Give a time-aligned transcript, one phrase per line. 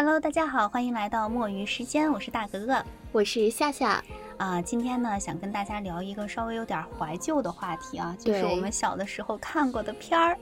[0.00, 2.80] Hello，大家好，欢迎来到墨鱼时间，我是大格格。
[3.10, 4.00] 我是夏夏，
[4.36, 10.38] 啊，今天呢，想跟大家聊一个稍微有点怀旧的话题啊，就是我们小的时候看过的片儿。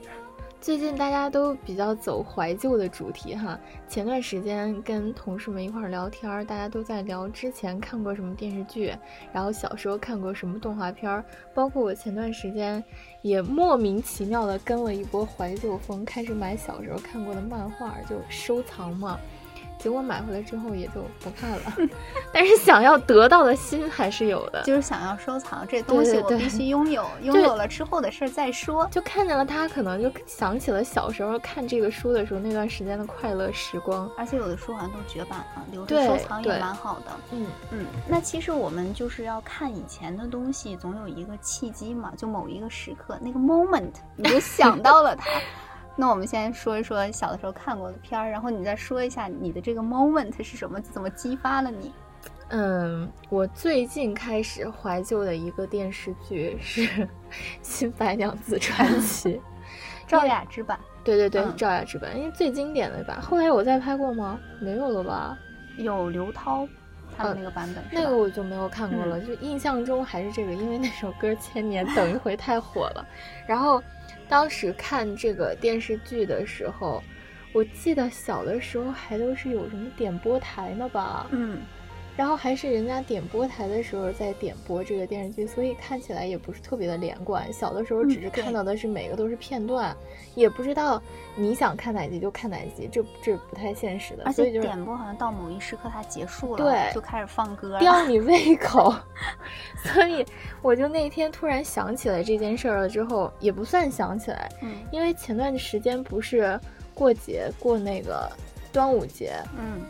[0.61, 3.57] 最近大家都比较走怀旧的主题哈。
[3.87, 8.95] 前段时间跟同事们一块儿聊天儿，大家都在聊之前看过什么电视剧，
[9.33, 12.83] 然后小时候看过什么动画片儿，包括我前段时间
[13.23, 19.19] 也莫名其妙的跟了一波怀旧风，开始买小时候看过的漫画，就收藏嘛。
[19.79, 21.73] 结果买回来之后也就不看了，
[22.33, 24.63] 但是想要得到的心还是有的。
[24.63, 28.87] 就是想要收藏这东西，我必须拥有，拥对有了之后的事儿再说。
[28.91, 34.09] 就看见了他，可能就想起了小时候看这个书的时候那段时间的快乐时光。
[34.17, 37.11] 而且有的书好像都绝版了，留着收藏也蛮好的。
[37.31, 45.25] 嗯，嗯，那其实我们就是要看以前的东西，总有一个契机嘛，就某一个时刻，那个 moment，你就想到了它。
[45.99, 51.91] 那我们先说一说小的时候看过的片儿，然后你再说一下你的这个 moment 是什么，怎么激发了你？
[52.49, 56.81] 嗯，我最近开始怀旧的一个电视剧是
[57.61, 59.33] 《新白娘子传奇
[60.07, 63.19] 》赵雅芝版对对对，嗯赵雅芝版，因为最经典的吧。
[63.21, 64.39] 后来有再拍过吗？
[64.61, 65.37] 没有了吧？
[65.77, 66.65] 有刘涛
[67.17, 73.05] 他的呃那个版本，是那个我就没有看过嗯了，就印象中还是这个，因为那首歌《千年等一回》太火了。
[73.45, 73.83] 然后
[74.29, 77.01] 当时看这个电视剧的时候，
[77.53, 81.27] 我记得小的时候还都是有什么点播台呢吧？
[81.31, 81.61] 嗯，
[82.17, 87.53] 然后还是人家点播台的时候在点播这个电视剧，所以看起来也不是特别的连贯。
[87.53, 89.95] 小的时候只是看到的是每个都是片段，
[90.33, 90.99] 也不知道
[91.35, 94.23] 你想看哪集就看哪集，这这不太现实的。
[94.25, 97.79] 而且就是且点播好像到某一时刻它结束了，对就开始放歌了。
[97.79, 98.91] 吊你 胃口，
[99.93, 100.25] 所以
[100.63, 106.59] 我就那天突然想起来这件事儿了之后，也不算想起来，嗯因为前段时间不是
[106.95, 108.27] 过节过那个
[108.73, 109.81] 端午节，嗯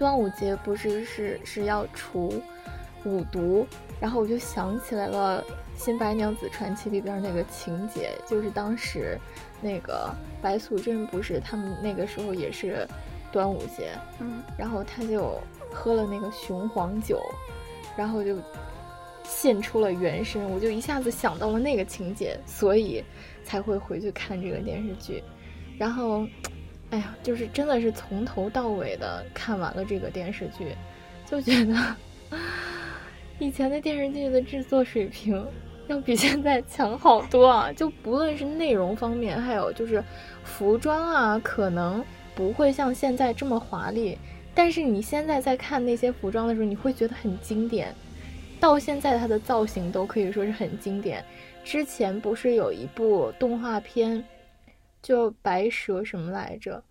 [0.00, 2.42] 端午节不是是是要除
[3.04, 3.66] 五毒，
[4.00, 5.42] 然后我就想起来了
[5.78, 9.18] 《新白娘子传奇》里边那个情节，就是当时
[9.60, 10.10] 那个
[10.40, 12.88] 白素贞不是他们那个时候也是
[13.30, 13.90] 端午节，
[14.20, 15.38] 嗯，然后他就
[15.70, 17.20] 喝了那个雄黄酒，
[17.94, 18.38] 然后就
[19.22, 23.04] 现出了原身，我就一下子想到了那个情节，所以
[23.44, 25.22] 才会回去看这个电视剧。
[25.78, 26.26] 然后，
[26.90, 30.74] 哎呀，就是真的是从头到尾的看完了这个电视剧，
[31.24, 31.74] 就觉得
[33.38, 35.46] 以前的电视剧的制作水平
[35.86, 37.72] 要比现在强好多啊！
[37.72, 40.02] 就不论是内容方面，还有就是
[40.44, 44.18] 服装啊，可能不会像现在这么华丽，
[44.54, 47.94] 但是你现在在看那些服装的时候，你会觉得很经典。
[48.58, 51.24] 到现在它的造型都可以说是很经典。
[51.64, 54.22] 之前不是有一部动画片，
[55.02, 56.82] 就白蛇什么来着？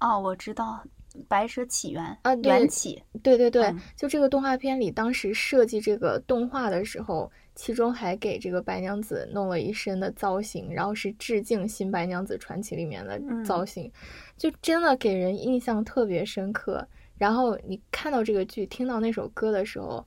[0.00, 0.82] 哦，我知道，
[1.28, 13.90] 《白蛇起源》啊对缘起，对对对，嗯就这个动画片里，当时设计这个动画的时候，其中还给这个白娘子弄了一身的造型，然后是致敬《新白娘子传奇》里面的嗯造型，
[14.36, 16.86] 就真的给人印象特别深刻。
[17.16, 20.06] 然后你看到这个剧，听到那首歌的时候，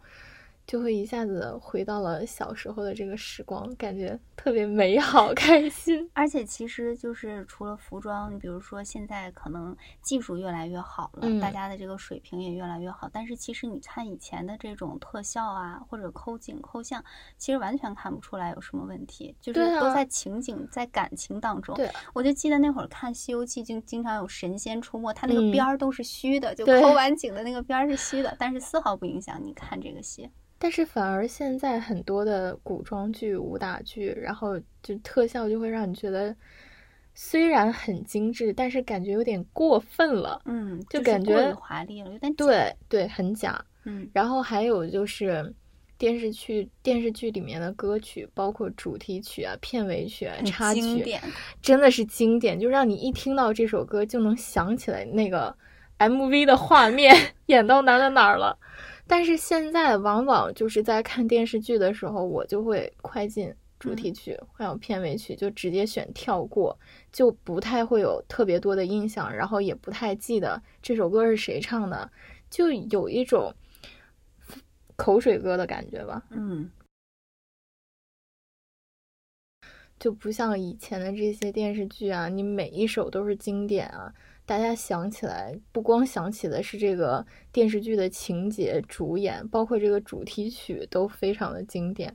[0.67, 6.09] 就会一下子回到了小时候的这个时光，感觉特别美好、 开心。
[6.13, 17.03] 而且其实就是除了服装，你比如说现在可能技术越来越好了，嗯大家的这个水平也越来越好，但是其实你看以前的这种特效啊，或者抠景抠像，
[17.37, 21.75] 其实完全看不出来有什么问题，就是都在情景、在感情当中。
[21.75, 30.29] 对，我就记得那会儿看《西游记》，就经常有神仙出没，它那个嗯边儿都是虚的，就抠完景的那个边儿是虚的，但是丝毫不影响你看这个戏。
[30.61, 36.35] 但是反而现在很多的古装剧、武打剧，然后就特效就会让你觉得，
[37.15, 40.39] 虽然很精致，但是感觉有点过分了。
[40.45, 42.31] 嗯，就感觉华丽了，有点。
[42.35, 43.59] 对对，很假。
[43.85, 45.51] 嗯然后还有就是
[45.97, 51.03] 电视剧电视剧里面的歌曲，包括主题曲啊、片尾曲啊、插曲，
[51.63, 55.57] 真的是经典，就让你一听到这首歌就能想起来那个
[55.97, 57.15] MV 的画面，
[57.47, 58.55] 演到哪哪哪儿了。
[59.11, 66.79] 但是现在往往就是在看电视剧的时候，我就会快进主题曲还有片尾曲，就直接选跳过，
[67.11, 72.09] 就不太会有特别多的印象，然后也不太记得这首歌是谁唱的，
[72.49, 73.53] 就有一种
[74.95, 76.23] 口水歌的感觉吧。
[76.29, 76.71] 嗯
[79.99, 84.13] 就不像以前的这些电视剧啊，你每一首都是经典啊，
[84.51, 92.13] 大家想起来不光想起的是这个电视剧的情节、主演，包括这个主题曲都非常的经典。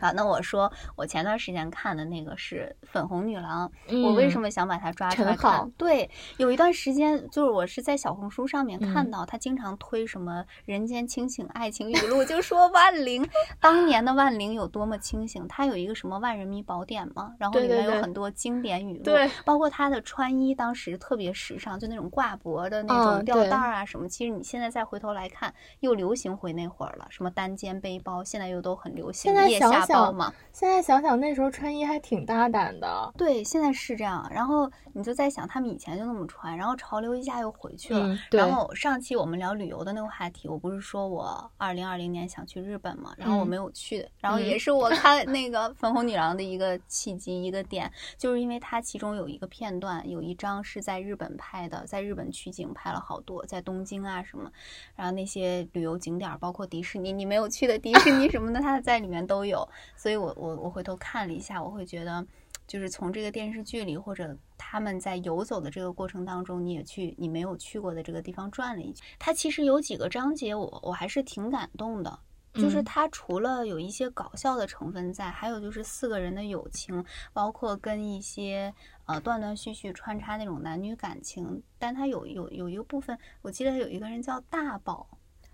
[0.00, 3.70] 好，那我说我前段时间看的那个是《粉红女郎》，
[4.02, 4.46] 我为什么？
[4.56, 5.70] 想把它抓出来看？
[5.76, 6.08] 对，
[6.38, 13.28] 有一段时间就是我是在小红书上面看嗯到他经常推什么“人间清醒爱情语录”，就说万灵
[13.60, 15.46] 当年的万灵有多么清醒。
[15.48, 24.08] 他有一个什么万人迷宝典嘛，然后里面有很多经典语录，对包括他的穿衣当时特别时尚，就那种挂脖的那种吊带儿啊什么。
[24.08, 30.32] 其实你现在再回头来看，又流行回那会儿了，什么单肩背包，现在又都很流行腋下包想想嘛。
[30.52, 33.12] 现在想想那时候穿衣还挺大胆的。
[33.16, 34.26] 对，现在是这样。
[34.32, 38.18] 然后你就在想，他们以前就那么穿，然后潮流一下又回去了。
[38.30, 54.50] 然后上期我们聊旅游的那个话题，我不是说我二零二零年想去日本嘛，然后我嗯没有去，然后嗯也是我看那个《粉红女郎》的一个契机一个点，就是因为它其中有一个片段，有一张是在日本拍的，在日本取景拍了好多，在东京啊什么，
[54.94, 59.68] 然后那些旅游景点儿，包括迪士尼，你没有去的迪士尼什么的，它在里面都有。
[59.96, 62.26] 所以我我我回头看了一下，我会觉得，
[62.66, 69.06] 就是从这个电视剧里或者他们在游走的这个过程当中，你也去你没有去过的这个地方转了一圈。
[69.18, 72.18] 它其实有几个章节我我还是挺感动的。
[72.54, 78.72] 就是嗯它除了有一些搞笑的成分在，还有就是四个人的友情，包括跟一些
[79.04, 81.62] 呃断断续续穿插那种男女感情。
[81.78, 85.06] 但它有有有一个部分，我记得有一个人叫大宝，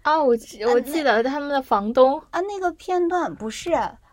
[0.02, 3.72] 啊，我记我记得他们的房东，啊，那个片段不是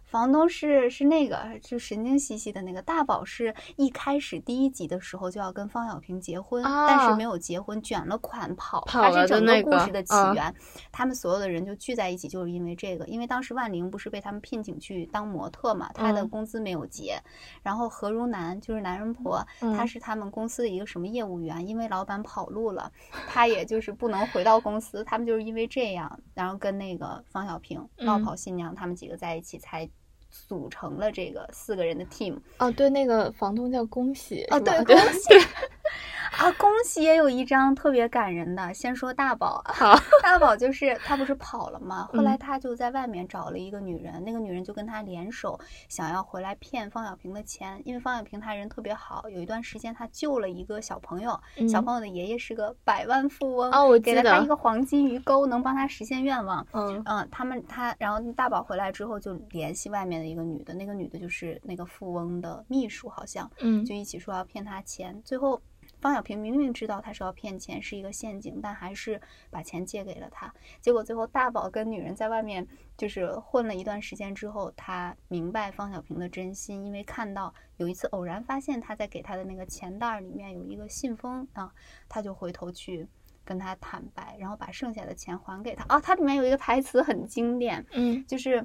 [0.10, 10.56] 房东是是那个就神经兮兮的那个大宝，是一开始第一集的时候就要跟方小平结婚，但是啊没有结婚，卷了款跑，跑了的它是整个故事的起啊源。
[10.92, 16.30] 他们所有的人就聚在一起，就是因为这个，因为当时万灵不是被他们聘请去当模特嘛，他的嗯。
[16.30, 17.20] 工资没有结，
[17.64, 19.88] 然后何如南就是男人婆，她嗯。
[19.88, 22.92] 是他们公司的一个什么业务员，因为老板跑路了，
[23.28, 28.24] 他也就是不能回到公司，他们就是因为这样，然后跟那个方小平、冒嗯。
[28.24, 29.90] 跑新娘他们几个在一起，才
[30.30, 35.30] 组成了这个四个人的 team 哦，对，那个房东叫恭喜，哦，对， 恭喜
[36.40, 39.94] 啊，恭喜也有一张特别感人的，先说大宝，好，
[40.24, 42.08] 大宝就是他不是跑了吗？
[42.14, 45.60] 后来嗯他就在外面找了一个女人，那个女人就跟他联手，
[45.90, 51.32] 想要回来骗方小平的钱，因为方小平他人特别好，有一段时间他救了一个小朋友，
[51.68, 56.66] 小嗯朋友的爷爷是个百万富翁，哦，我记给了他一个黄金鱼钩，能帮他实现愿望。
[56.72, 65.22] 嗯嗯，他们他，然后大宝回来之后就联系外面的一个女的，那个女的就是那个富翁的秘书，好像嗯就一起说要骗他钱。
[65.26, 65.60] 最后，
[66.02, 70.54] 方小平明明知道他是要骗钱，是一个陷阱，但还是把钱借给了他。
[70.82, 81.72] 结果最后大宝跟女人在外面就是混了一段时间之后，他明白方小平的真心，因为看到有一次偶然发现他在给他的那个钱袋儿里面有一个信封啊，
[82.08, 83.08] 他就回头去。
[83.46, 85.84] 跟他坦白，然后把剩下的钱还给他。
[85.88, 88.64] 啊，它里面有一个台词很经典，嗯就是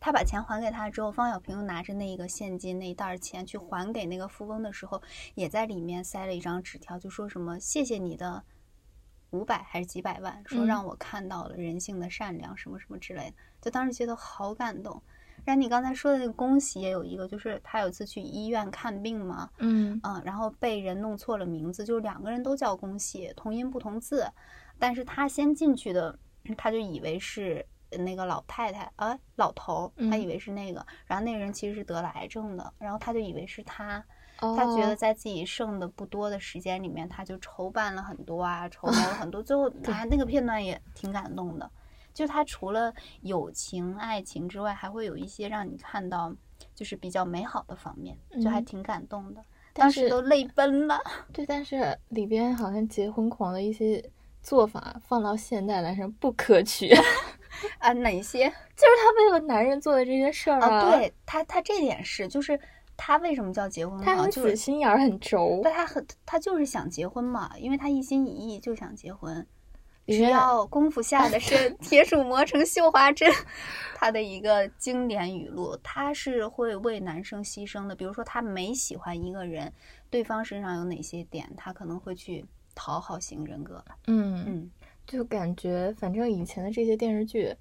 [0.00, 5.02] 他把钱还给他之后，方小平又拿着那个现金那一袋儿钱去还给那个富翁的时候，
[5.34, 8.42] 也在里面塞了一张纸条，就说什么谢谢你的
[9.30, 10.66] 五百还是几百万，说嗯。
[10.66, 15.02] 让我看到了人性的善良什么什么之类的，就当时觉得好感动。
[15.44, 19.98] 然后你刚才说的那个恭喜也有一个，就是他有一次去医院看病嘛，嗯。
[20.02, 24.26] 嗯，然后被人弄错了名字，就是两个人都叫恭喜，同音不同字，
[24.78, 26.18] 但是他先进去的，
[26.56, 34.04] 他就以为是那个老太太啊，老头，他嗯以为是那个，然后那个人其实是得了癌症的，然后他就以为是他，
[34.40, 41.70] 哦，他觉得在自己剩的不多的时间里面，他就筹办了很多啊，筹谋了很多，最后他那个片段也挺感动的。
[42.14, 46.34] 就他除了友情、爱情之外，还会有一些让你看到
[46.74, 49.44] 就是比较美好的方面，就还嗯挺感动的。
[49.72, 50.98] 当时都泪奔了。
[51.32, 54.04] 对，但是里边好像结婚狂的一些
[54.42, 57.02] 做法放到现代来说不可取，就 是
[57.78, 60.96] 啊，哪些就是他为了男人做的这些事儿啊？
[60.96, 62.58] 对他，他这点是，就是
[62.96, 64.04] 他为什么叫结婚狂？
[64.04, 65.60] 他很死就是，心眼儿，很轴。
[65.62, 69.46] 但他很，他就是想结婚嘛，因为他一心一意就想结婚。
[70.06, 73.30] 只要功夫下的深 铁杵磨成绣花针，
[73.94, 77.94] 他的一个经典语录，他是会为男生牺牲的。
[77.94, 79.70] 比如说，他每喜欢一个人，
[80.08, 82.42] 对方身上有哪些点，他可能会去
[82.74, 83.84] 讨好型人格。
[84.06, 84.70] 嗯，嗯，
[85.08, 87.52] 就感觉反正以前的这些电视剧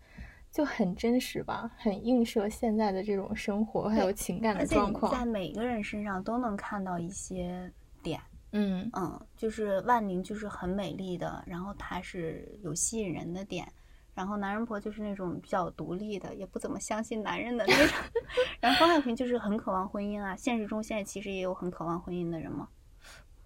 [0.52, 5.28] 就很真实吧，很映射现在的这种生活还有情感而且你在的状况。
[5.28, 7.72] 每个人身上都能看到一些
[8.04, 8.20] 点。
[8.52, 13.66] 嗯嗯，就是万宁就是很美丽的，然后她是有吸引人的点，
[14.14, 17.98] 然后男人婆就是那种比较独立的，也不怎么相信男人的那种。
[18.60, 22.68] 然后方海平就是很渴望婚姻啊，现实中现在其实也有很渴望婚姻的人嘛。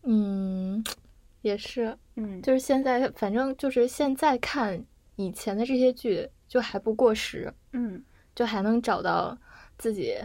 [0.03, 0.84] 嗯，
[1.42, 8.04] 也是，嗯，就是现在，反正就是现在看以前的这些剧，就还不过时，嗯。
[8.34, 9.38] 就还能找到
[9.78, 10.18] 自己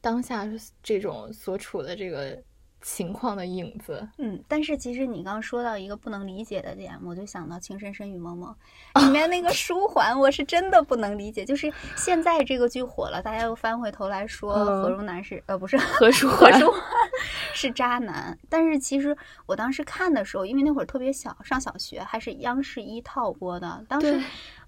[0.00, 0.44] 当下
[0.82, 2.36] 这种所处的这个
[2.82, 4.06] 情况的影子。
[4.18, 8.54] 嗯，但是其实你刚刚说到一个不能理解的点，我就想到《情深深雨蒙蒙》
[9.06, 11.44] 里面那个书桓，我是真的不能理解。
[11.44, 16.80] 就是现在这个剧火了，大家又翻回头来说嗯何荣南是、呃不是何书何桓书桓
[17.54, 24.22] 是渣男，但是其实我当时看的时候，因为那会儿特别小，上小学，还是央视一套播的，当时对。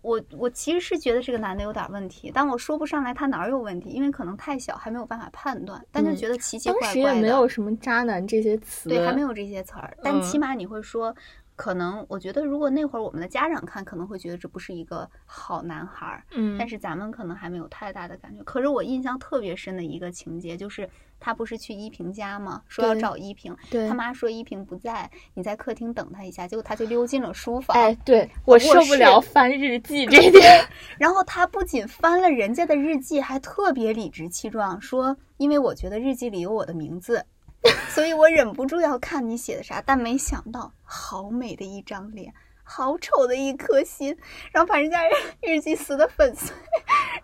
[0.05, 6.93] 我我其实是觉得这个男的有点问题，但我说不上来他哪儿有问题，因为可能太小，还没有办法判断，但就嗯觉得奇奇当怪怪的。
[6.93, 11.15] 时也没有什么渣男这些词，对，还没有这些词儿，但嗯起码你会说，
[11.57, 18.43] 可能我觉得如果那会儿我们的家长看，可能会觉得这不是一个好男孩儿，嗯，但是咱们可能还没有太大的感觉。
[18.45, 20.89] 可是我印象特别深的一个情节就是。
[21.21, 22.61] 他不是去依萍家吗？
[22.69, 26.47] 说要找依萍，对他妈说依萍不在，你在客厅等他一下。
[26.47, 30.43] 结果他就溜进了书房，哎，对我受不了翻日记这一点。
[30.99, 37.25] 然后他不仅翻了人家的日记，还特别理直气壮说：“因为我觉得日记里有我的名字，
[37.89, 44.17] 所以我忍不住要看你写的啥。”但没想到，好美的一张脸，好丑的一颗心，
[44.53, 45.01] 然后把人家
[45.43, 46.55] 日记撕的粉碎，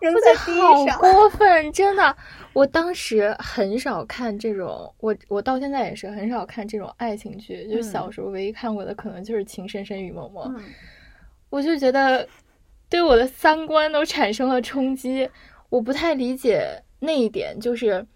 [0.00, 0.99] 扔在地好上。
[0.99, 2.16] 过 分，真的！
[2.52, 7.68] 我当时很少看这种，我我到现在也是很少看这种爱情剧。
[7.68, 10.64] 就是小时候唯一看过的，可能就是《情深深雨蒙蒙》嗯
[11.49, 12.28] 我就觉得
[12.88, 15.28] 对我的三观都产生了冲击。
[15.68, 18.06] 我不太理解那一点，就是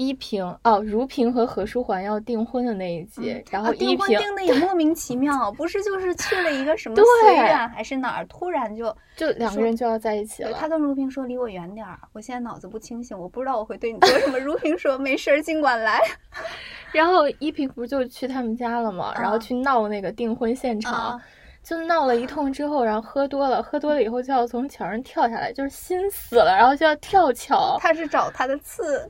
[0.00, 10.54] 依萍哦，如萍和何书桓要订婚的那一集，嗯然后啊、订婚依萍、订的 也莫名其妙，不是就是去了一个什么对寺院还是哪儿，突然就就两个人就要在一起了。
[10.54, 14.38] 他跟如萍说离我远点儿，我现在脑子不清醒，我不知道我会对你做什么。
[14.40, 16.00] 如萍说没事儿，尽管来。
[16.92, 19.12] 然后依萍不就去他们家了吗？
[19.16, 20.94] 然后啊去闹那个订婚现场。
[20.94, 21.22] 啊
[21.62, 27.76] 就闹了一通之后，然后喝多了，喝多了以后就要从桥上跳下来，就是心死了，然后就要跳桥。
[27.78, 29.06] 他是找他的刺，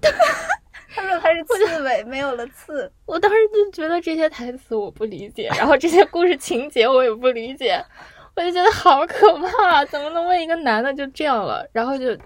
[0.95, 2.91] 他说他是刺猬，没有了刺。
[3.07, 7.83] 我当时就觉得这些台词我不理解，然后这些故事情节我也不理解，
[8.37, 11.69] 我就觉得好可怕，怎么能为一个男的就这样了？
[11.73, 12.17] 然后就，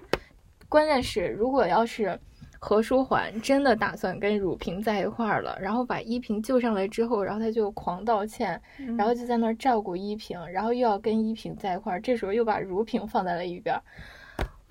[0.69, 2.19] 关键是如果要是
[2.59, 13.83] 何书桓真的打算跟汝萍在一块儿了，然后把依萍救上来之后，然后他就狂道歉，嗯然后就在那儿照顾依萍，然后又要跟依萍在一块儿，这时候又把如萍放在了一边儿，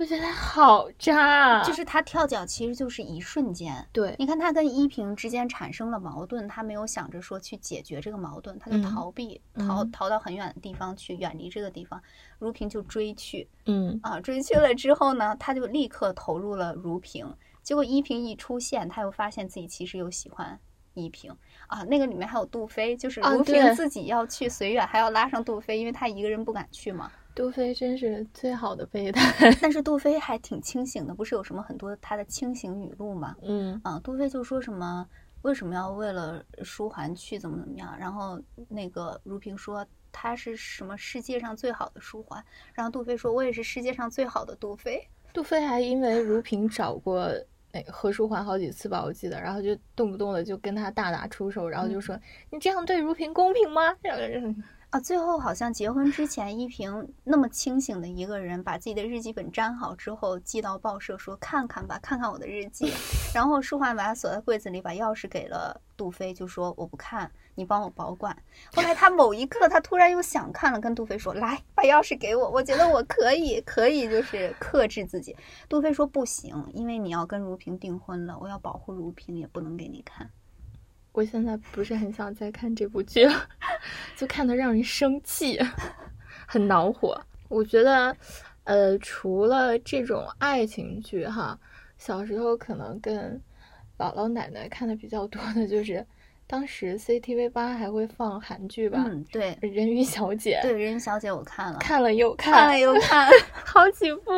[0.04, 1.64] 我觉得好渣啊！
[1.64, 3.74] 就是他跳脚，其实就是一瞬间。
[3.94, 12.04] 对你看他跟依萍之间产生了矛盾，他没有想着说去解决这个矛盾，他就嗯逃避，逃嗯逃到很远的地方去，远离这个地方。
[12.38, 17.34] 如萍就追去嗯啊，追去了之后呢，他就立刻投入了如萍。
[17.62, 20.60] 结果依萍一出现，他又发现自己其实又喜欢
[20.96, 21.34] 依萍
[21.68, 21.82] 啊。
[21.84, 27.10] 那个里面还有杜飞，就是啊如萍自己要去随远，还要拉上杜飞，因为他一个人不敢去嘛。
[27.36, 29.52] 杜飞真是最好的备胎。
[29.62, 33.36] 但是杜飞还挺清醒的，不是有什么很多他的清醒语录嘛？
[33.42, 35.08] 嗯啊，杜飞就说什么
[35.42, 45.06] 为什么要为了舒桓去怎么怎么样，然后那个如萍说他是什么世界上最好的舒桓，然后杜飞说我也是世界上最好的杜飞。
[45.34, 47.28] 杜飞还因为如萍找过
[47.72, 52.16] 那个何书桓好几次吧，我记得，然后就动不动的就跟他大打出手，然后就说、
[52.52, 53.82] 你这样对如萍公平吗？
[54.04, 54.22] 然后
[54.94, 62.94] 啊，最后好像结婚之前，依萍那么清醒的一个人，把自己的日记本粘好之后，寄到报社说看看吧，看看我的日记。
[63.34, 68.38] 然后舒桓把它锁在柜子里，把钥匙给了杜飞，就说我不看，你帮我保管。
[68.76, 75.36] 后来他某一刻，他突然又想看了，跟杜飞说来，把钥匙给我，我觉得我可以，可以就是克制自己。
[75.68, 80.30] 杜飞说不行，因为你要跟如萍订婚了，我要保护如萍，也不能给你看。
[81.14, 83.48] 我现在不是很想再看这部剧了，
[84.18, 85.60] 就看得让人生气，
[86.48, 87.20] 很恼火。
[87.50, 88.16] 我觉得，
[88.64, 91.58] 呃，除了这种爱情剧哈，
[91.98, 93.40] 小时候可能跟
[94.00, 96.04] 姥姥奶奶看的比较多的就是，
[96.48, 103.30] 当时 CCTV 八还会放韩剧吧，嗯，对人鱼小姐》对，人鱼小姐我看了，看了又看，看了又 看。
[103.64, 104.32] 好几部。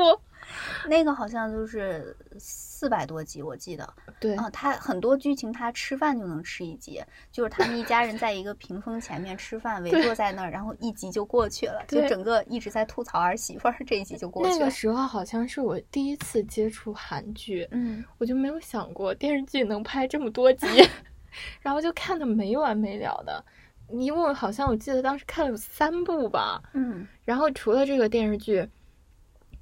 [0.88, 3.88] 那个好像就是四百多集，我记得
[4.20, 14.58] 对，啊，他很多剧情他吃饭就能吃一集，就是他们一家人在一个屏风前面吃饭，围坐在那儿，然后一集就过去了，就整个一直在吐槽儿媳妇儿， 这一集就过去了。
[14.58, 20.68] 那个时候好像是我第一次接触韩剧，嗯，我就没有想过电视剧能拍这么多集，
[21.62, 23.44] 然后就看的没完没了的。
[23.90, 28.68] 因为好像我记得当时看了有三部吧，嗯，然后除了这个电视剧，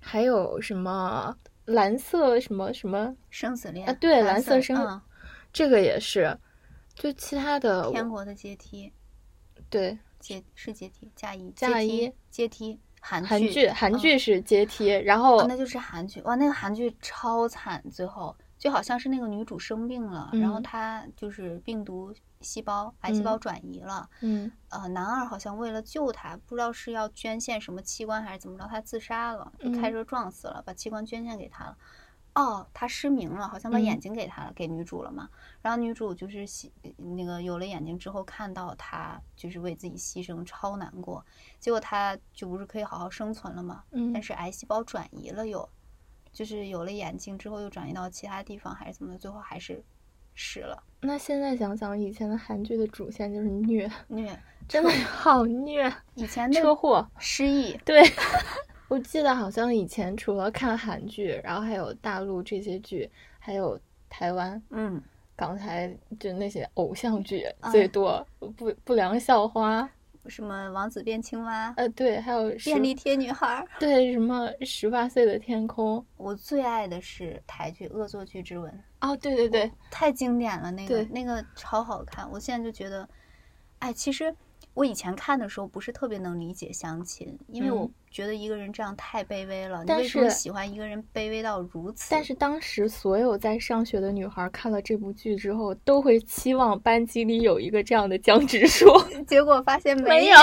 [0.03, 5.01] 还有什么蓝色什么什么，生死恋啊对蓝蓝色生嗯
[5.51, 6.37] 这个也是，
[6.95, 8.91] 就其他的天国的阶梯，
[9.69, 31.77] 对阶是阶梯，嫁衣，嫁衣，阶梯，韩韩剧，韩嗯剧是阶梯，然后哦，那就是韩剧哇，那个韩剧超惨，最后就好像是那个女主生病了，然后嗯她就是病毒细胞、癌细胞转移了，嗯呃，男二好像为了救她，不知道是要捐献什么器官还是怎么着，他自杀了，就开嗯车撞死了，把器官捐献给他了。
[32.35, 35.27] 哦，他失明了，好像把眼嗯睛给他了，给女主了嘛。
[35.61, 36.71] 然后女主就是牺
[37.17, 41.25] 那个有了眼睛之后，看到他就是为自己牺牲，超难过。
[41.59, 43.83] 结果他就不是可以好好生存了嘛？
[43.91, 45.67] 嗯但是癌细胞转移了又，
[46.33, 49.81] 就是有了眼睛之后又转移到其他地方还是怎么的，最后还是
[50.35, 54.37] 死了，那现在想想，以前的韩剧的主线就是虐，虐。
[54.65, 57.05] 真的好虐，以前车祸。
[57.19, 58.01] 失忆，对，
[58.87, 63.77] 我记得好像以前除了看韩剧，然后还有大陆这些剧，还有
[64.09, 65.01] 台湾、嗯，
[65.35, 69.87] 港台就那些偶像剧哎最多，不不良校花，
[70.27, 73.67] 什么王子变青蛙，呃，对，还有便利贴女孩儿。
[73.79, 78.71] 对什么十八岁的天空，我最爱的是台剧《恶作剧之吻》，
[79.07, 82.29] 哦，对对对，太经典了，那个对那个超好看。
[82.31, 83.07] 我现在就觉得，
[83.79, 84.33] 哎，其实
[84.73, 89.79] 我以前看的时候不是特别能理解相亲，因为我嗯觉得一个人这样太卑微了。
[89.81, 92.07] 你但为什么是喜欢一个人卑微到如此？
[92.11, 98.85] 但是当时所有在上学的女孩看了这部剧之后，都会期望班级里有一个这样的江直树。
[99.27, 100.37] 结果发现没有，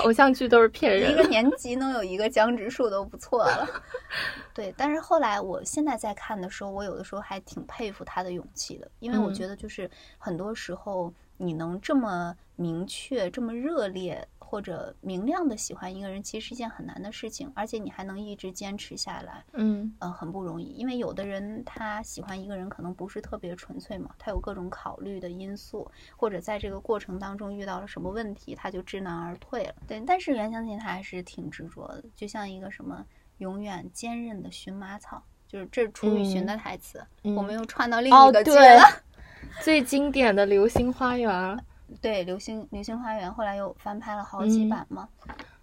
[0.00, 1.22] 偶像剧都是骗人的。
[1.22, 3.68] 个年级能有一个江直树都不错了。
[4.54, 20.66] 对，但是后来我现在在看的时候，我有的时候还挺佩服他的勇气的，因为我嗯觉得就是很多时候你能这么明确、这么热烈或者明亮的喜欢一个人，其实是一件很难的事情，而且你还能一直坚持下来，嗯呃、很不容易。
[20.66, 29.74] 因为有的人他喜欢一个人可能不是特别纯粹嘛，他有各种考虑的因素，或者在这个过程当中遇到了什么问题，他就知难而退了。
[29.88, 33.04] 对，但是袁湘琴她还是挺执着的，就像一个什么
[33.38, 38.82] 永远坚韧的荨麻草，就是这是楚雨荨的台词，嗯我们又串到另哦一个剧对了。
[39.62, 41.30] 最经典的《流星花园》，
[42.00, 45.08] 对，流星流星花园后来又翻拍了好几嗯版嘛。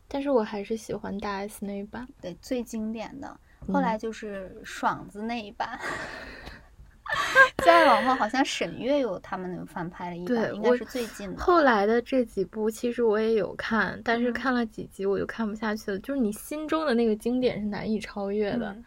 [0.08, 2.08] 但是我还是喜欢大 S 那一版。
[2.22, 3.28] 对，最经典的。
[3.28, 5.80] 嗯后来就是爽子那一版，
[7.64, 11.40] 再往后好像沈月有他们有翻拍了一对版，应该我是最近的。
[11.40, 16.00] 后来的这几部其实我也有看，但是嗯看了几集我就看不下去了。
[16.00, 18.84] 就是你心中的那个经典是难以超越的，嗯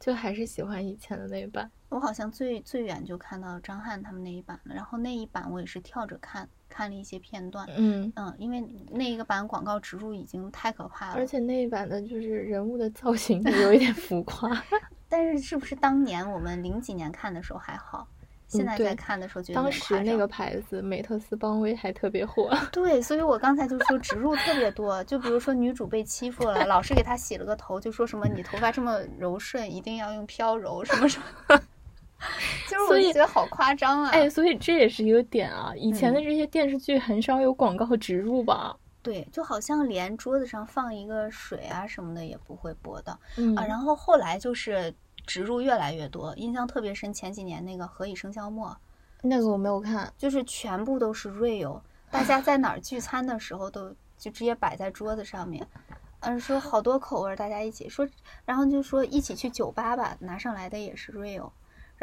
[0.00, 1.70] 就还是喜欢以前的那一版。
[1.94, 7.64] 我好像最最远就看到张翰他们那一版了，然后那一版我也是跳着看，看了一些片段。
[7.76, 14.50] 嗯，嗯，因为那一个版广告植入已经太可怕了，而且那一版的就是人物的造型就有一点浮夸。
[15.08, 18.08] 但是是不是当年我们零几年看的时候还好，
[18.48, 22.50] 现在对在看的时候觉得有当时那个牌子美特斯邦威还特别火。
[22.72, 31.60] 对，所以我刚才就说植入特别多，就比如说女主被欺负了，老师给她洗了个头，就说什么你头发这么柔顺，一定要用飘柔什么什么，
[32.68, 34.10] 就是我觉得好夸张啊。
[34.10, 35.72] 哎，所以这也是一个点啊！
[35.76, 38.76] 以前的嗯这些电视剧很少有广告植入吧？
[39.02, 43.66] 对，就好像连桌子上放一个水啊什么的也不会播的、嗯啊。
[43.66, 44.94] 然后后来就是
[45.26, 48.68] 植入越来越多，印象特别深，前几年那个《何以笙箫默》，
[49.20, 50.10] 那个我没有看。
[50.16, 55.66] 就是全部都是 real，大家在哪儿聚餐的时候都就直接摆在桌子上面，
[56.20, 58.08] 嗯，说好多口味，大家一起说，
[58.46, 61.50] 然后就说一起去酒吧吧，拿上来的也是 real，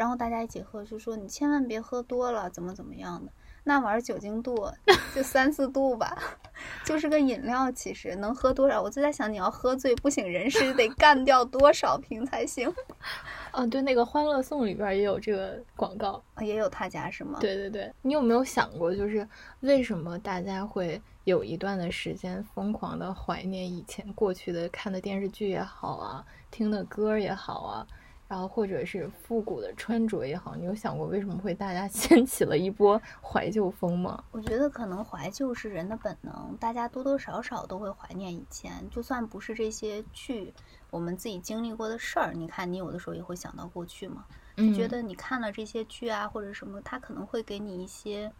[0.02, 3.30] 然后大家一起喝，就说你千万别喝多了，怎么怎么样的。
[3.62, 4.68] 那玩意儿酒精度
[5.14, 6.18] 就 三四度吧，
[6.84, 8.82] 就是个饮料，其实能喝多少？
[8.82, 12.68] 我就在想，你要喝醉不省人事，得干掉多少瓶才行？
[13.54, 16.20] 哦，对，那个《欢乐颂》里边也有这个广告。
[16.40, 19.28] 也有他家是吗？，对对对，你有没有想过，就是
[19.60, 27.86] 为什么大家会有一段的时间疯狂的怀念以前过去的看的电视剧也好啊，听的歌也好啊，
[28.32, 34.24] 然后或者是复古的穿着也好，你有想过为什么会大家 掀起了一波怀旧风吗？
[34.30, 40.50] 我觉得可能怀旧是人的本能，大家多多少少都会怀念以前，就算不是这些剧，
[40.88, 44.24] 我们自己经历过的事儿，你看你有的时候也会想到过去嘛，
[44.56, 48.32] 就嗯觉得你看了这些剧啊或者什么，它可能会给你一些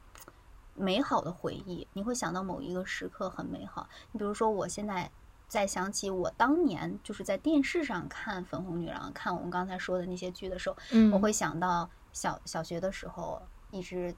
[0.75, 3.87] 美好的回忆，你会想到某一个时刻很美好。
[4.13, 5.11] 你比如说我现在。
[5.53, 14.15] 再想起我当年就是在电视上看《粉红女郎》，看我们刚才说的那些剧的时候，嗯，我会想到小小学的时候，一直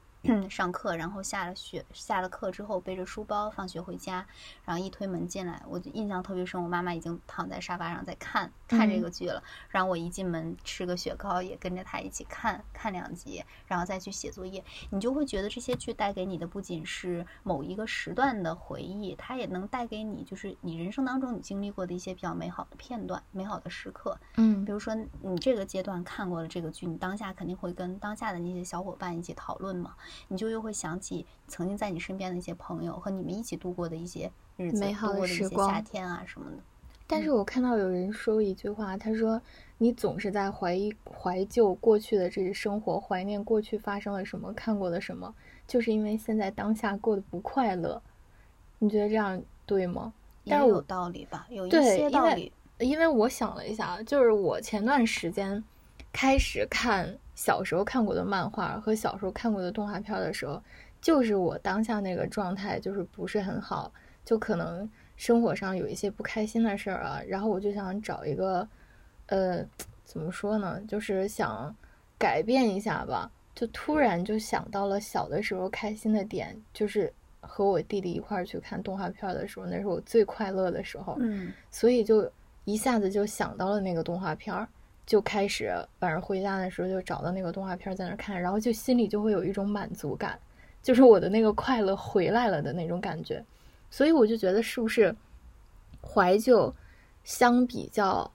[0.49, 4.25] 上课，然后下了学下了课之后背着书包放学回家，
[4.63, 6.61] 然后一推门进来，我就印象特别深。
[6.61, 14.63] 我妈妈已经躺在沙发上在看看这个剧了，然后我一进门吃个雪糕，也跟着她一起看看两集，然后再去写作业。
[14.89, 24.17] 你就会觉得这些剧带给你的不仅是某一个时段的回忆，它也能带给你就是你人生当中你经历过的一些比较美好的片段、美好的时刻。
[24.37, 29.95] 嗯比如说你这个阶段看过了这个剧，你当下肯定会跟当下的那些小伙伴一起讨论嘛，
[30.27, 36.57] 你就又会想起曾经在你身边的一些朋友和你们一起度过的一些日子，美好的时光夏天啊什么的。
[37.07, 39.39] 但是我看到有人说一句话，他说
[39.77, 45.31] ：“你总是在怀疑、怀旧过去的这些生活，怀念过去发生了什么，看过的什么，
[45.67, 48.01] 就是因为现在当下过得不快乐。”
[48.79, 50.11] 你觉得这样对吗？
[50.45, 52.51] 也有道理吧，有一些道理。
[52.79, 55.63] 因为我想了一下，就是我前段时间
[56.11, 60.61] 开始看小时候看过的漫画和小时候看过的动画片的时候，
[61.01, 63.91] 就是我当下那个状态就是不是很好，
[64.23, 68.67] 就可能生活上有一些不开心的事儿啊，然后我就想找一个，
[69.27, 69.63] 呃，
[70.03, 71.75] 怎么说呢，就是想
[72.17, 81.17] 改变一下吧，就突然就想到了小的时候开心的点，就是和我弟弟一块儿去看动画片的时候，那是我最快乐的时候。
[81.19, 82.31] 嗯所以就
[82.63, 84.67] 一下子就想到了那个动画片儿，
[85.05, 90.39] 就开始晚上回家的时候就找到那个动画片在那看，然后就心里就会有一种满足感，
[90.81, 93.43] 就是我的那个快乐回来了的那种感觉。
[93.89, 95.15] 所以我就觉得是不是
[96.01, 96.73] 怀旧
[97.23, 98.29] 相比较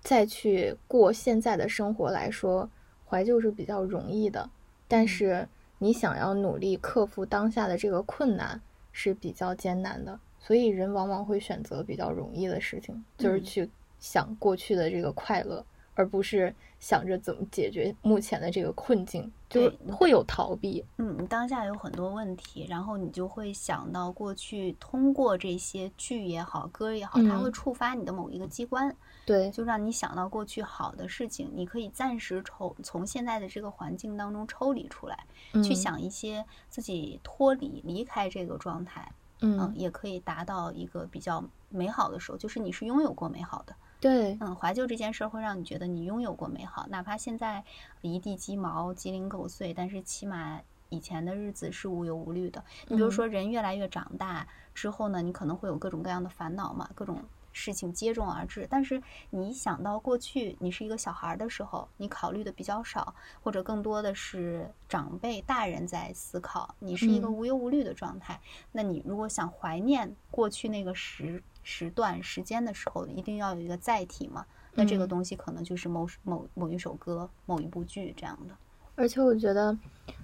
[0.00, 2.68] 再去过现在的生活来说，
[3.08, 4.48] 怀旧是比较容易的，
[4.86, 8.60] 但是你想要努力克服当下的这个困难
[8.92, 10.20] 是比较艰难的。
[10.38, 15.64] 所以人往往会选择比较容易的事情，就是嗯去想过去的这个快乐，
[16.00, 20.82] 而不是想着怎么解决目前的这个困境，就会有逃避。
[20.96, 27.42] 嗯，你当下有很多问题，然后你就会想到过去，通过这些剧也好，歌也好，它嗯。
[27.42, 35.26] 会触发你的某一个机关，对，就让你想到过去好的事情，你可以暂时抽从现在的这个环境当中抽离出来，
[35.62, 35.76] 去嗯。
[35.76, 47.62] 想一些自己脱离离开这个状态，嗯，嗯，也可以达到一个比较美好的时候，就是你是拥有过美好的，对，嗯，怀旧这件事儿会让你觉得你拥有过美好，哪怕现在
[48.00, 50.58] 一地鸡毛、鸡零狗碎，但是起码
[50.88, 52.64] 以前的日子是无忧无虑的。
[52.88, 58.66] 你比如嗯说，人越来越长大之后呢，你可能会有各种各样的烦恼嘛，各种事情接踵而至。
[58.70, 68.40] 但是你一想到过去你是一个小孩儿的时候，你考虑的比较少，或者更多的是长辈、大人在思考，你是一个嗯无忧无虑的状态。
[68.72, 74.44] 那你如果想怀念过去那个时时段时间的时候，一定要有一个载体嘛。
[74.74, 78.54] 那这个嗯东西可能就是某某某一首歌、某一部剧这样的。
[78.94, 79.76] 而且我觉得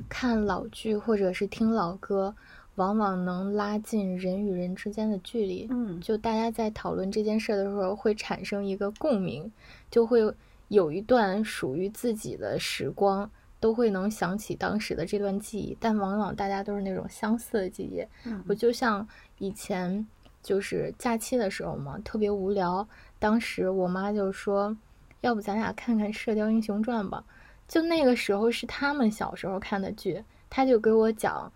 [0.09, 2.35] 看老剧或者是听老歌，
[2.75, 5.67] 往往能拉近人与人之间的距离。
[5.71, 9.51] 嗯，就大家在讨论这件事的时候，会产生一个共鸣，
[9.91, 10.21] 就会
[10.69, 15.77] 有一段属于自己的时光，都会能想起当时的这段记忆。
[15.81, 18.05] 但往往大家都是那种相似的记忆。
[18.25, 20.07] 嗯我就像以前
[20.47, 22.87] 就是假期的时候嘛，特别无聊，
[23.19, 24.77] 当时我妈就说，
[25.21, 27.25] 要不咱俩看看《射雕英雄传》吧。
[27.67, 31.53] 就那个时候是他们小时候看的剧，他就给我讲，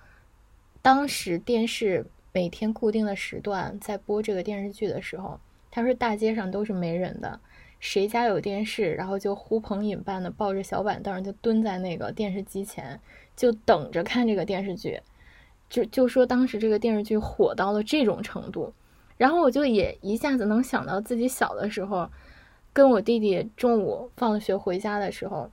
[0.83, 5.39] 当时电视每天固定的时段在播这个电视剧的时候，
[5.71, 7.39] 他说大街上都是没人的，
[7.79, 13.01] 谁家有电视，然后就呼朋引伴的抱着小板凳就蹲在那个电视机前，
[13.37, 15.01] 就等着看这个电视剧。
[15.69, 18.75] 就就说当时这个电视剧火到了这种程度，
[19.21, 22.09] 然后我就也一下子能想到自己小的时候，
[22.73, 25.51] 跟我弟弟中午放学回家的时候，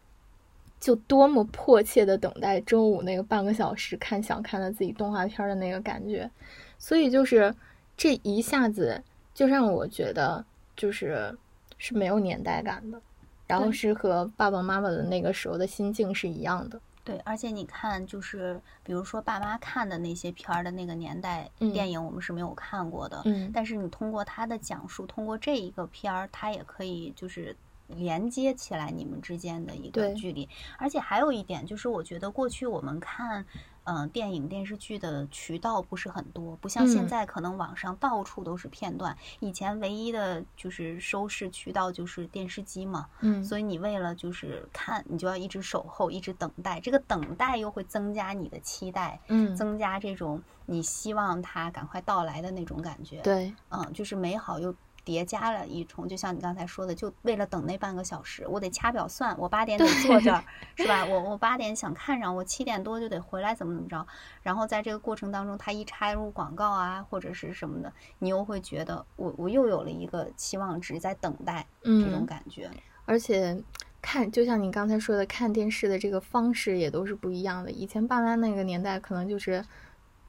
[0.79, 6.31] 就多么迫切的等待中午那个半个小时看想看的自己动画片的那个感觉，
[6.79, 7.53] 所以就是
[7.97, 9.03] 这一下子
[9.33, 11.37] 就让我觉得就是
[11.77, 13.01] 是没有年代感的，
[13.47, 16.79] 然后是和爸爸妈妈的那个时候的心境是一样的。
[17.07, 23.21] 对，而且你看，就是比如说爸妈看的那些片儿的那个年代、嗯电影，我们是没有看过的。
[23.23, 27.55] 嗯但是你通过他的讲述，通过这一个片儿，他也可以就是
[27.87, 30.47] 连接起来你们之间的一个距离。
[30.77, 33.45] 而且还有一点就是，我觉得过去我们看。
[33.89, 39.17] 嗯、电影电视剧的渠道不是很多，不像现嗯在可能网上到处都是片段。
[39.39, 46.81] 以前唯一的就是收视渠道就是电视机嘛，嗯，所以你为了就是看，你就要一直守候，一直等待。
[46.81, 54.75] 这个等待又会增加你的期待，嗯增加这种你希望它赶快到来的那种感觉。，对，嗯，就是美好又
[55.07, 60.43] 叠加了一重，就像你刚才说的，就为了等那半个小时，我得掐表算，我八点得坐这儿，
[60.75, 61.05] 是吧？
[61.05, 64.05] 我我八点想看上，我七点多就得回来，怎么怎么着？
[64.43, 72.69] 然后在这个过程当中，他一插入广告啊，或者是什么的，你又会觉得我我又有了一个期望值在等待，这种嗯，感觉。
[73.05, 73.63] 而且
[74.01, 77.71] 看，就像你刚才说的，看电视的这个方式也都是不一样的。
[77.71, 79.63] 以前爸妈那个年代，可能就是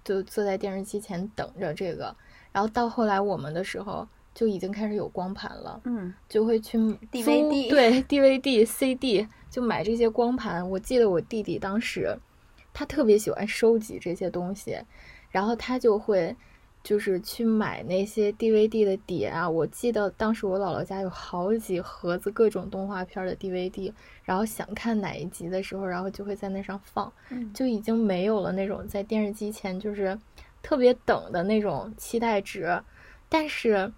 [0.05, 2.15] 就坐在电视机前等着这个，
[2.53, 4.07] 然后到后来我们的时候，
[4.39, 5.81] 就已经开始有光盘了。
[5.83, 10.71] 嗯，就会去租 DVD 对 DVD、 CD，就买这些光盘。
[10.71, 12.17] 我记得我弟弟当时，
[12.73, 14.79] 他特别喜欢收集这些东西，
[15.33, 16.37] 然后他就会
[16.85, 19.51] 就是去买那些 DVD 的碟啊。
[19.51, 30.17] 我记得当时我姥姥家有好几盒子各种动画片的 DVD，然后想看哪一集的时候，然后就会在那上放，嗯就已经没有了那种在电视机前就是
[30.63, 32.81] 特别等的那种期待值，
[33.29, 33.93] 但是。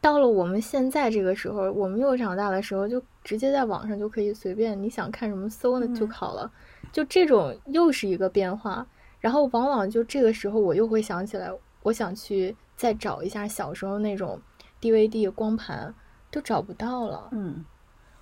[0.00, 6.50] 到了我们现在这个时候，我们又长大的时候，就直接在网上就可以随便你想看什么搜呢就嗯好了，
[6.92, 8.86] 就这种又是一个变化。
[9.18, 11.50] 然后往往就这个时候，我又会想起来，
[11.82, 14.40] 我想去再找一下小时候那种
[14.80, 15.92] DVD 光盘，
[16.30, 17.28] 都找不到了。
[17.32, 17.64] 嗯，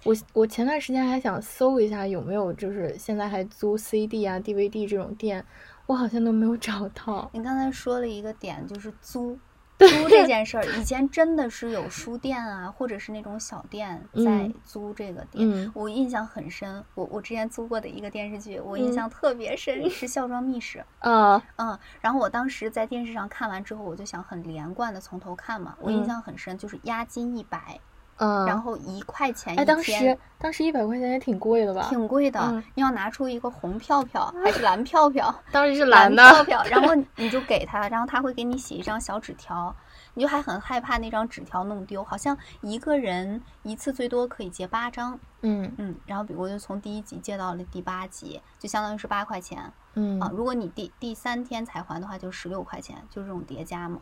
[0.04, 5.44] 我我前段时间还想搜一下有没有，就是现在还租 CD 啊、DVD 这种店，
[5.86, 7.28] 我好像都没有找到。
[7.34, 9.36] 你刚才说了一个点，就是租。
[9.78, 16.82] 租这件事儿，以前真的是有书店啊，或者是那种小店在嗯租这个店，嗯我印象很深。
[16.94, 20.78] 我我之前租过的一个电视剧，我印嗯象特别深，是《孝庄秘史》。
[21.00, 25.74] 嗯，嗯，然后我当时在电视上看完之后，我就想很连贯的从头看嘛。
[25.80, 27.78] 我印嗯象很深，就是押金一百，
[28.16, 31.86] 嗯，然后一块钱一哎，当时当时一百块钱也挺贵的吧？
[31.88, 32.40] 挺贵的。
[32.40, 35.34] 嗯你要拿出一个红票票还是蓝票票？
[35.50, 39.74] 当时是蓝蓝的，票票， 然后你就给他，然后他会给你写一张小纸条，
[40.14, 50.30] 你就还很害怕那张纸条弄丢，好像一个人一次最多可以借八张，嗯嗯，然后比如就从第一集借到了第八集，就相当于是八块钱嗯啊。
[50.32, 54.00] 如果你第第三天才还的话，就十六块钱，就这种叠加嘛。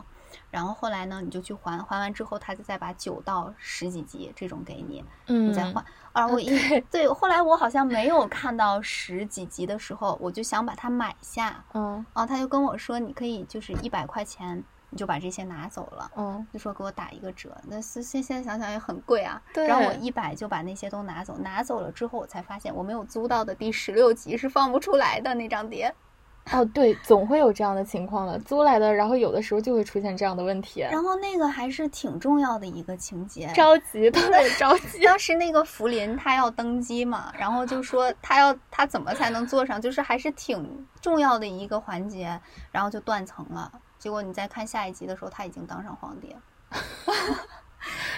[0.49, 5.83] 然后后来呢，你就去还，还完之后，他就再把九到十几集这种给你，嗯，你再换。
[6.11, 11.63] 而我一对对，后来我好像没有看到十几集的时候，我就想把它买下。
[11.73, 17.57] 嗯哦，他就跟我说，你可以就是一百块钱，你就把这些拿走了，嗯，就说给我打一个折。
[17.67, 19.41] 那是现现在想想也很贵啊。
[19.53, 25.93] 对然后我一百就把那些都拿走，拿走了之后，我才发现我没有租到的第十六集是放不出来的那张碟。
[26.51, 33.47] 哦对，总会有这样的情况的，租来的，然后有的时候就会出现这样的问题，然后那个还是挺重要的一个情节。
[33.55, 35.03] 着急，特别着急。
[35.05, 42.39] 当时那个福林他要登基嘛，然后就说他要他怎么才能坐上，就是还是挺重要的一个环节，
[42.71, 43.71] 然后就断层了。
[43.97, 46.41] 结果你再看下一集的时候，他已经当上皇帝了。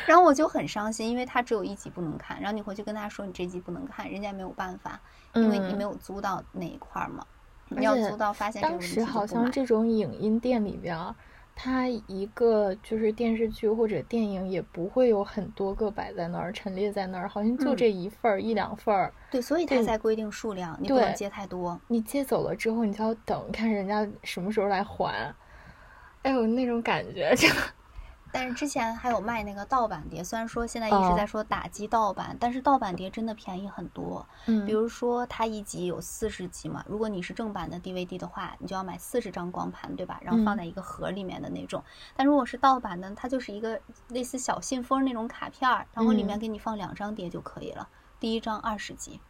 [0.07, 4.99] 然后我就很伤心，因为他只有一集不能看，然后你回去跟他说你这集不能看，人家没有办法，
[5.33, 7.23] 因为你没嗯有租到那一块儿嘛。
[7.23, 7.35] 而
[7.69, 11.15] 你要且租到，发现这个当时好像这种影音店里边儿，
[11.56, 19.13] 它一个就是电视剧或者电影也不会有很多个摆在那儿陈列在那儿，好像就嗯这一份儿、一两份儿。
[19.32, 21.80] 对，所以它才规定数量，你不能对接太多。
[21.88, 25.34] 你接走了之后，你就要等看人家什么时候来还。
[26.23, 27.56] 哎呦，那种感觉，真的。
[28.36, 34.28] 但是之前还有卖那个盗版碟，虽然说现在一直哦在说打击盗版，但是盗版碟真的便宜很多。
[34.48, 40.19] 嗯比如说它一集有四十集嘛，如果你是正版的 DVD 的话，你就要买四十张光盘，对吧？
[40.21, 41.82] 然后放嗯在一个盒里面的那种。
[42.17, 47.88] 但如果是盗版的，它就是一个类似小信封那种卡片儿，然后里面嗯给你放两张碟就可以了。
[48.19, 49.21] 第一张二十集，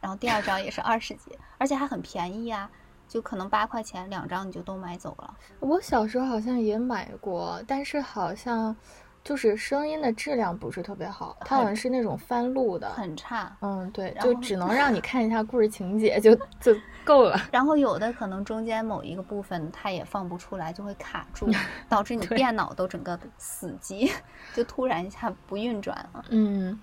[0.00, 2.68] 然后第二张也是二十集，而且还很便宜啊，
[3.08, 5.34] 就可能八块钱两张你就都买走了。
[5.60, 8.76] 我小时候好像也买过，但是好像
[9.24, 12.90] 就是声音的质量不是特别好，它好像是那种翻录的。
[12.90, 17.40] 很差，嗯，对，就只能让你看一下故事情节就就够了。
[17.50, 21.50] 然后有的可能中间某一个部分它也放不出来，就会卡住，
[21.88, 24.10] 导致你电脑都整个死机，
[24.54, 26.24] 就突然一下不运转了。
[26.30, 26.78] 嗯，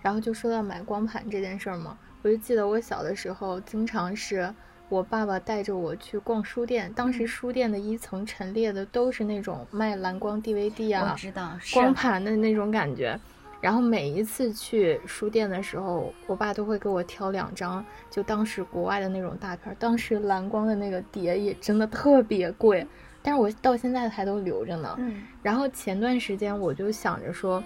[0.00, 4.52] 然后就说到买光盘这件事儿嘛，我就记得我小的时候，经常是
[4.90, 13.18] 我爸爸带着我去逛书店，当时嗯书店的一层陈列的都是那种卖蓝光 DVD 我啊、知道，光盘的那种感觉。
[13.60, 19.74] 然后每一次去书店的时候，我爸都会给我挑两张，就当时国外的那种大片。
[19.78, 22.84] 当时蓝光的那个碟也真的特别贵，
[23.22, 24.96] 但是我到现在还都留着呢。
[24.98, 27.62] 嗯然后前段时间我就想着说，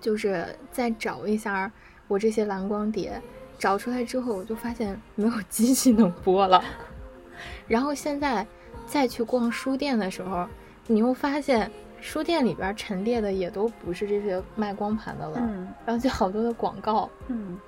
[0.00, 1.70] 就是再找一下
[2.08, 3.20] 我这些蓝光碟，
[3.58, 6.62] 找出来之后，我就发现没有机器能播了。
[7.66, 8.46] 然后现在
[8.86, 10.46] 再去逛书店的时候，
[10.86, 17.58] 你又发现书店里边陈列的也都不是这些卖光盘的了，嗯然后就好多的广告，嗯，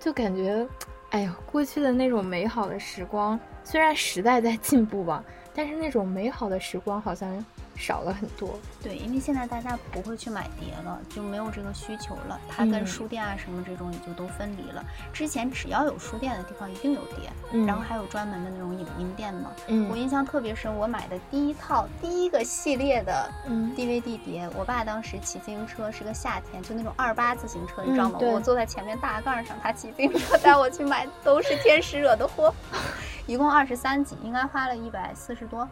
[0.00, 0.66] 就感觉，
[1.10, 7.44] 哎呀，过去的那种美好的时光，虽然时代在进步吧，但是那种美好的时光好像
[7.76, 8.58] 少了很多。
[8.82, 14.84] 对，因为现在大家不会去买碟了，就没有这个需求了，它跟嗯书店啊什么这种也就都分离了。
[15.12, 19.50] 之前只要有书店的地方一定有碟，嗯然后还有专门的那种影音店嘛。
[19.66, 28.18] 嗯我印象特别深，我买的第一套第一个系列的嗯 DVD 碟，我爸当时骑自行车，是个夏天，就那种二八自行车，你知道吗？
[28.20, 32.54] 嗯我坐在前面大杠上，他骑自行车带我去买，都是天使惹的祸。
[33.26, 35.62] 一共二十三集，应该花了一百四十多。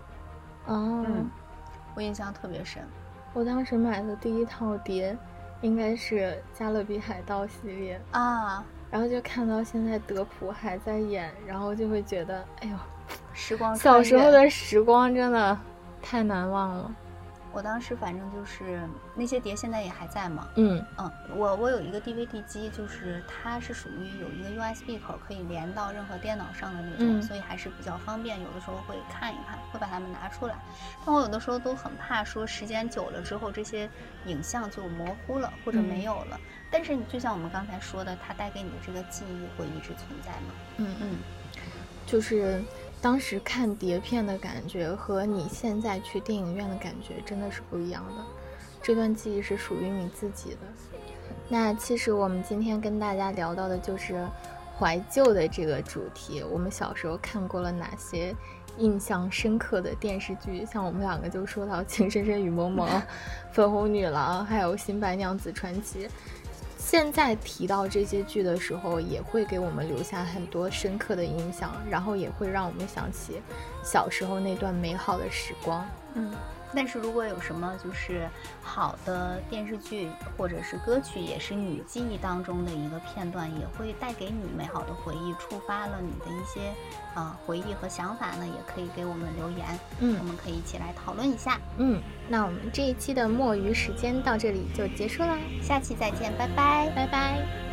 [0.67, 1.31] 哦，嗯，
[1.95, 2.83] 我印象特别深。
[3.33, 5.17] 我当时买的第一套碟，
[5.61, 6.17] 应该是
[6.59, 12.77] 《加勒比海盗》系列，啊，然后就看到现在德普还在演，然后就会觉得，哎呦，
[13.33, 15.59] 时光小时候的时光真的
[16.03, 16.95] 太难忘了。
[17.53, 20.49] 我当时反正就是那些碟现在也还在嘛。
[20.57, 28.41] 嗯嗯，我我有一个 DVD 机，就是它是属于有一个 USB 口可以连到任何电脑上的那种，嗯所以还是比较方便。
[28.41, 30.55] 有的时候会看一看，会把它们拿出来。
[31.05, 33.89] 但我有的时候都很怕说时间久了之后这些
[34.27, 36.41] 影像就模糊了或者嗯没有了。
[36.71, 40.55] 但是你就像我们刚才说的，它带给你的这个记忆会一直存在嘛。
[40.79, 41.19] 嗯嗯，
[42.07, 42.63] 就是
[43.03, 48.25] 当时看碟片的感觉和你现在去电影院的感觉真的是不一样的。
[48.81, 50.59] 这段记忆是属于你自己的。
[51.49, 54.25] 那其实我们今天跟大家聊到的就是
[54.79, 56.45] 怀旧的这个主题。
[56.49, 58.33] 我们小时候看过了哪些
[58.79, 60.65] 印象深刻的电视剧？
[60.65, 62.89] 像我们两个就说到《情深深雨蒙蒙》
[63.51, 66.07] 《粉红女郎》，还有《新白娘子传奇》。
[66.85, 73.41] 现在提到这些剧的时候，也会给我们留下很多深刻的印象，然后也会让我们想起
[73.83, 75.87] 小时候那段美好的时光。
[76.15, 76.31] 嗯，
[76.75, 78.29] 但是如果有什么就是
[78.63, 86.73] 好的电视剧或者是歌曲，也是你记忆当中的一个片段，也会带给你美好的回忆，触发了你的一些
[87.15, 89.67] 啊、回忆和想法呢，也可以给我们留言，
[90.01, 91.59] 嗯我们可以一起来讨论一下。
[91.79, 96.91] 嗯，那我们这一期的墨鱼时间到这里就结束啦，下期再见，拜拜。
[96.95, 97.72] 拜拜。